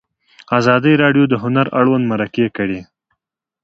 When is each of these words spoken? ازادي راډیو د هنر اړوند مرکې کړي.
ازادي 0.59 0.93
راډیو 1.03 1.23
د 1.29 1.33
هنر 1.43 1.67
اړوند 1.79 2.03
مرکې 2.11 2.47
کړي. 2.57 2.79